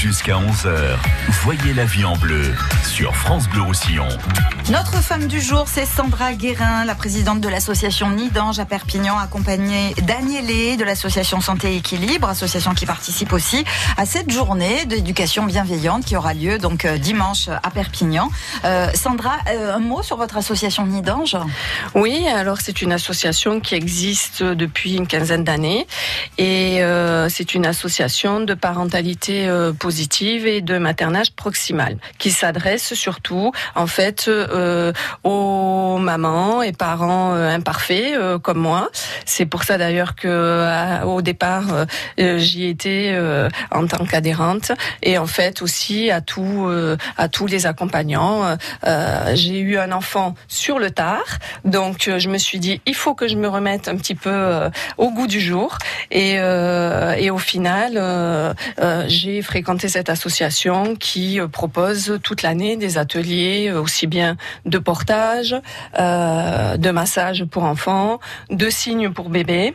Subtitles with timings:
[0.00, 0.96] Jusqu'à 11h,
[1.42, 2.54] voyez la vie en bleu
[2.86, 4.08] sur France Bleu Roussillon.
[4.70, 9.94] Notre femme du jour, c'est Sandra Guérin, la présidente de l'association Nidange à Perpignan, accompagnée
[10.06, 13.62] d'Agnélé de l'association Santé et Équilibre, association qui participe aussi
[13.98, 18.30] à cette journée d'éducation bienveillante qui aura lieu donc euh, dimanche à Perpignan.
[18.64, 21.36] Euh, Sandra, euh, un mot sur votre association Nidange?
[21.94, 25.86] Oui, alors c'est une association qui existe depuis une quinzaine d'années
[26.38, 32.94] et euh, c'est une association de parentalité euh, positive et de maternage proximal qui s'adresse
[32.94, 34.92] surtout en fait euh,
[35.24, 38.88] aux mamans et parents euh, imparfaits euh, comme moi.
[39.24, 43.18] C'est pour ça d'ailleurs que euh, au départ euh, j'y étais
[43.72, 44.70] en tant qu'adhérente
[45.02, 48.56] et en fait aussi à euh, à tous les accompagnants.
[49.34, 51.30] J'ai eu un enfant sur le tard,
[51.64, 55.10] donc je me suis dit il faut que je me remette un petit peu au
[55.10, 55.78] goût du jour
[56.10, 57.90] et, et au final
[59.08, 64.78] j'ai fréquenté cette association qui euh, propose toute l'année des ateliers euh, aussi bien de
[64.78, 65.54] portage,
[65.98, 69.74] euh, de massage pour enfants, de signes pour bébés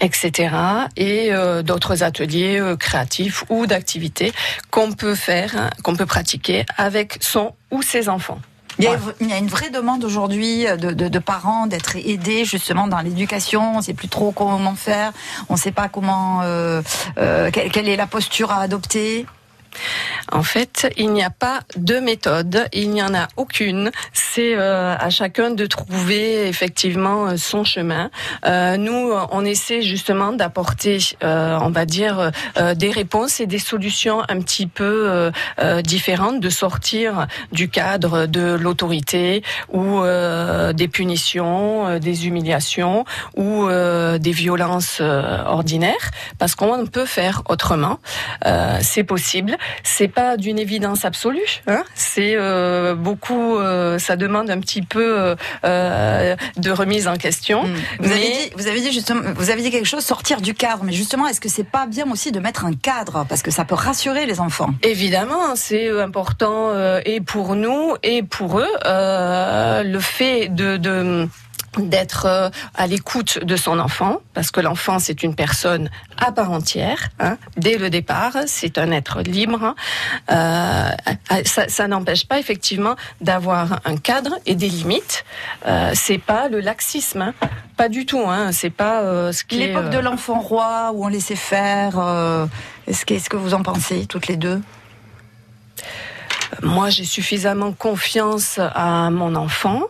[0.00, 0.52] etc.
[0.96, 1.30] et
[1.62, 4.32] d'autres ateliers créatifs ou d'activités
[4.70, 8.40] qu'on peut faire, qu'on peut pratiquer avec son ou ses enfants.
[8.78, 11.96] Il y, a, il y a une vraie demande aujourd'hui de, de, de parents d'être
[11.96, 13.74] aidés justement dans l'éducation.
[13.74, 15.12] On ne sait plus trop comment faire.
[15.48, 16.82] On ne sait pas comment, euh,
[17.18, 19.26] euh, quelle, quelle est la posture à adopter.
[20.32, 23.90] En fait, il n'y a pas de méthode, il n'y en a aucune.
[24.12, 28.10] C'est euh, à chacun de trouver effectivement euh, son chemin.
[28.44, 33.58] Euh, nous, on essaie justement d'apporter, euh, on va dire, euh, des réponses et des
[33.58, 40.72] solutions un petit peu euh, euh, différentes, de sortir du cadre de l'autorité ou euh,
[40.72, 43.04] des punitions, euh, des humiliations
[43.36, 47.98] ou euh, des violences euh, ordinaires, parce qu'on peut faire autrement.
[48.44, 49.56] Euh, c'est possible.
[49.82, 51.62] C'est pas d'une évidence absolue.
[51.66, 53.56] Hein c'est euh, beaucoup.
[53.56, 57.64] euh, ça demande un petit peu euh, de remise en question.
[57.64, 57.74] Mmh.
[58.00, 60.54] Vous, Mais- avez dit, vous avez dit justement, vous avez dit quelque chose, sortir du
[60.54, 60.84] cadre.
[60.84, 63.24] Mais justement, est-ce que c'est pas bien aussi de mettre un cadre?
[63.28, 66.72] Parce que ça peut rassurer les enfants Évidemment, c'est important
[67.04, 71.28] et pour nous et pour eux le fait de, de
[71.78, 76.50] d'être euh, à l'écoute de son enfant, parce que l'enfant c'est une personne à part
[76.50, 77.08] entière.
[77.20, 79.74] Hein, dès le départ, c'est un être libre.
[80.30, 80.90] Euh,
[81.44, 85.24] ça, ça n'empêche pas effectivement d'avoir un cadre et des limites.
[85.66, 87.34] Euh, c'est pas le laxisme, hein,
[87.76, 88.24] pas du tout.
[88.26, 91.36] Hein, c'est pas euh, ce qui est, L'époque de euh, l'enfant roi où on laissait
[91.36, 91.98] faire.
[91.98, 92.46] euh,
[92.86, 94.60] est-ce que, est-ce que vous en pensez toutes les deux?
[96.62, 99.82] Moi, j'ai suffisamment confiance à mon enfant.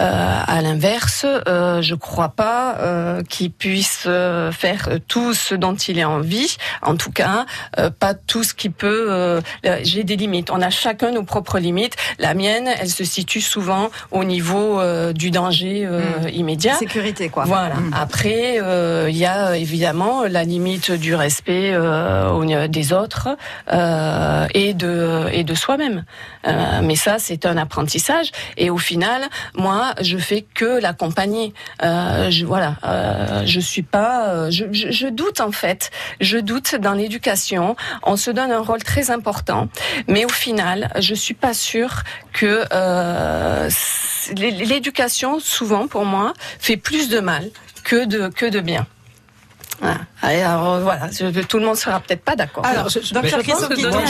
[0.00, 5.74] Euh, à l'inverse, euh, je crois pas euh, qu'il puisse euh, faire tout ce dont
[5.74, 6.56] il a envie.
[6.82, 7.46] En tout cas,
[7.78, 9.06] euh, pas tout ce qui peut.
[9.10, 9.40] euh,
[9.82, 10.50] j'ai des limites.
[10.50, 11.96] On a chacun nos propres limites.
[12.18, 16.00] La mienne, elle se situe souvent au niveau euh, du danger euh,
[16.32, 16.74] immédiat.
[16.74, 17.44] Sécurité, quoi.
[17.44, 17.76] Voilà.
[17.76, 17.94] Mm.
[17.94, 23.28] Après, euh, il y a évidemment la limite du respect euh, des autres
[23.72, 26.01] euh, et de et de soi-même.
[26.46, 28.30] Euh, mais ça, c'est un apprentissage.
[28.56, 29.22] Et au final,
[29.54, 31.54] moi, je fais que l'accompagner.
[31.82, 34.50] Euh, je, voilà, euh, je suis pas.
[34.50, 35.90] Je, doute en fait.
[36.20, 37.76] Je doute dans l'éducation.
[38.02, 39.68] On se donne un rôle très important,
[40.08, 42.02] mais au final, je suis pas sûre
[42.32, 42.64] que
[44.34, 47.50] l'éducation, souvent pour moi, fait plus de mal
[47.84, 48.86] que de que de bien.
[49.82, 49.98] Voilà.
[50.22, 52.64] Alors voilà, je- tout le monde sera peut-être pas d'accord.
[52.64, 54.06] Alors, je- je- docteur qui souhaite réagir.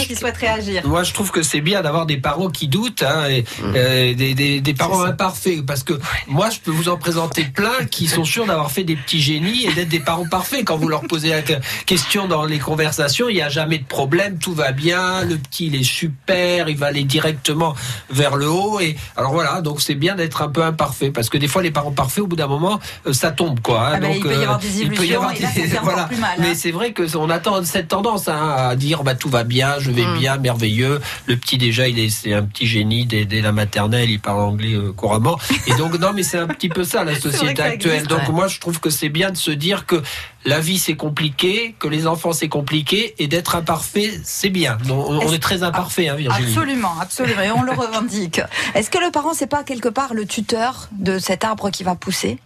[0.87, 4.35] Moi, je trouve que c'est bien d'avoir des parents qui doutent, hein, et, euh, des,
[4.35, 5.95] des, des parents imparfaits, parce que
[6.29, 9.65] moi, je peux vous en présenter plein qui sont sûrs d'avoir fait des petits génies
[9.65, 10.65] et d'être des parents parfaits.
[10.67, 11.55] Quand vous leur posez la que-
[11.87, 15.69] question dans les conversations, il n'y a jamais de problème, tout va bien, le petit
[15.69, 17.75] il est super, il va aller directement
[18.11, 18.79] vers le haut.
[18.81, 21.71] Et alors voilà, donc c'est bien d'être un peu imparfait, parce que des fois les
[21.71, 23.87] parents parfaits, au bout d'un moment, euh, ça tombe quoi.
[23.87, 23.93] hein.
[23.95, 25.21] Ah donc il peut y avoir euh, des il peut y illusions,
[26.09, 26.37] plus mal, hein.
[26.41, 29.75] Mais c'est vrai que on attend cette tendance hein, à dire bah tout va bien,
[29.79, 30.19] je vais Mm.
[30.19, 31.01] bien, merveilleux.
[31.27, 34.41] Le petit déjà, il est c'est un petit génie dès, dès la maternelle, il parle
[34.41, 35.39] anglais euh, couramment.
[35.67, 37.93] Et donc non, mais c'est un petit peu ça la société actuelle.
[37.95, 38.33] existe, donc ouais.
[38.35, 40.03] moi, je trouve que c'est bien de se dire que
[40.45, 44.77] la vie c'est compliqué, que les enfants c'est compliqué, et d'être imparfait c'est bien.
[44.87, 46.49] Donc, on, Est-ce- est très imparfait, hein, Virginie.
[46.49, 48.41] Absolument, absolument, et on le revendique.
[48.75, 51.95] Est-ce que le parent, c'est pas quelque part le tuteur de cet arbre qui va
[51.95, 52.39] pousser?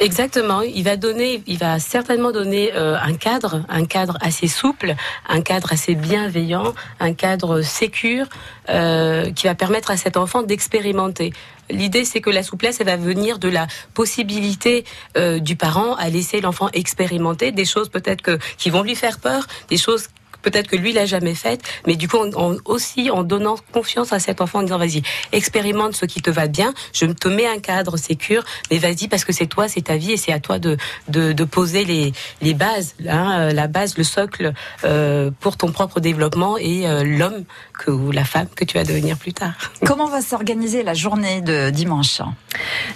[0.00, 0.62] Exactement.
[0.62, 4.96] Il va donner, il va certainement donner euh, un cadre, un cadre assez souple,
[5.28, 8.26] un cadre assez bienveillant, un cadre sécure
[8.68, 11.32] euh, qui va permettre à cet enfant d'expérimenter.
[11.70, 14.84] L'idée, c'est que la souplesse, elle va venir de la possibilité
[15.16, 19.46] euh, du parent à laisser l'enfant expérimenter des choses peut-être qui vont lui faire peur,
[19.70, 20.08] des choses
[20.44, 22.18] peut-être que lui l'a jamais faite, mais du coup
[22.64, 25.02] aussi en donnant confiance à cet enfant en disant vas-y,
[25.32, 29.24] expérimente ce qui te va bien, je te mets un cadre sécure, mais vas-y parce
[29.24, 30.76] que c'est toi, c'est ta vie et c'est à toi de,
[31.08, 32.12] de, poser les,
[32.42, 34.52] les bases, hein, la base, le socle
[34.84, 37.44] euh, pour ton propre développement et euh, l'homme
[37.88, 39.52] ou la femme que tu vas devenir plus tard.
[39.84, 42.20] Comment va s'organiser la journée de dimanche?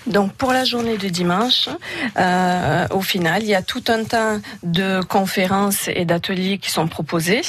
[0.06, 1.69] Donc pour la journée de dimanche,
[2.19, 6.88] euh, au final, il y a tout un tas de conférences et d'ateliers qui sont
[6.88, 7.43] proposés.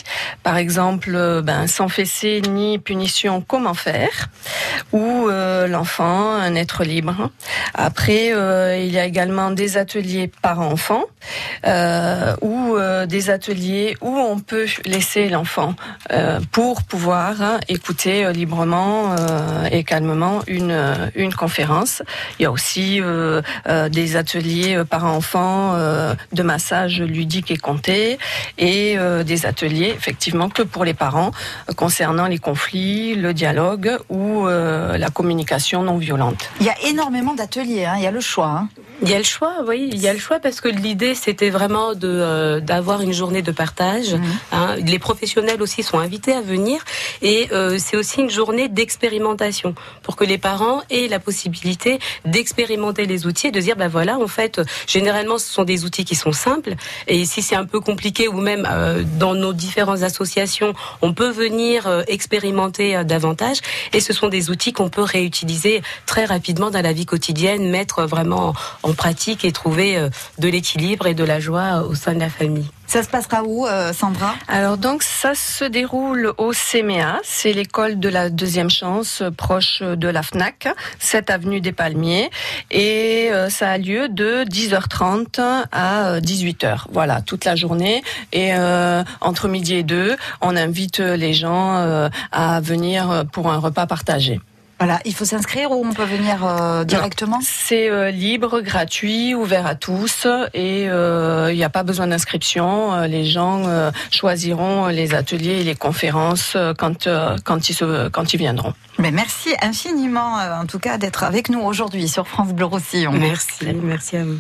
[0.44, 4.30] Par exemple, euh, ben, sans fessée ni punition, comment faire?
[4.92, 7.30] Ou euh, l'enfant, un être libre.
[7.74, 11.06] Après, il y a également des ateliers parents-enfants
[12.42, 12.78] ou
[13.08, 15.76] des ateliers où on peut laisser l'enfant
[16.52, 19.16] pour pouvoir écouter librement
[19.72, 22.02] et calmement une, une conférence.
[22.38, 23.02] Il y a aussi
[23.90, 25.76] des ateliers parents-enfants
[26.32, 28.18] de massage ludique et compté
[28.58, 31.32] et des ateliers effectivement que pour les parents
[31.70, 36.50] euh, concernant les conflits, le dialogue ou euh, la communication non violente.
[36.60, 38.48] Il y a énormément d'ateliers, hein, il y a le choix.
[38.48, 38.70] Hein.
[39.02, 41.50] Il y a le choix, oui, il y a le choix parce que l'idée c'était
[41.50, 44.14] vraiment de euh, d'avoir une journée de partage.
[44.14, 44.24] Mhm.
[44.52, 44.76] Hein.
[44.86, 46.84] Les professionnels aussi sont invités à venir
[47.22, 49.74] et euh, c'est aussi une journée d'expérimentation
[50.04, 54.20] pour que les parents aient la possibilité d'expérimenter les outils et de dire ben voilà
[54.20, 56.76] en fait généralement ce sont des outils qui sont simples
[57.08, 61.30] et si c'est un peu compliqué ou même euh, dans nos différentes associations on peut
[61.30, 63.60] venir expérimenter davantage
[63.94, 68.04] et ce sont des outils qu'on peut réutiliser très rapidement dans la vie quotidienne, mettre
[68.04, 68.54] vraiment
[68.84, 70.10] en en pratique et trouver euh,
[70.40, 72.68] de l'équilibre et de la joie au sein de la famille.
[72.88, 74.34] Ça se passera où, euh, Sandra?
[74.48, 79.84] Alors donc ça se déroule au CMA, c'est l'école de la deuxième chance, euh, proche
[79.84, 82.32] de la FNAC, 7 avenue des Palmiers,
[82.72, 85.40] et ça a lieu de 10h30
[85.72, 86.86] à 18h.
[86.92, 88.02] Voilà, toute la journée.
[88.34, 88.52] Et
[89.22, 94.40] entre midi et deux, on invite les gens à venir pour un repas partagé.
[94.80, 97.40] Voilà, il faut s'inscrire ou on peut venir euh, directement?
[97.42, 103.02] C'est euh, libre, gratuit, ouvert à tous et euh, il n'y a pas besoin d'inscription.
[103.02, 103.64] les gens
[104.12, 107.10] choisiront les ateliers et les conférences quand
[107.44, 108.74] quand ils se, quand ils viendront.
[108.98, 113.12] Mais merci infiniment en tout cas d'être avec nous aujourd'hui sur France Bleu Roussillon.
[113.12, 114.38] Merci, merci à vous.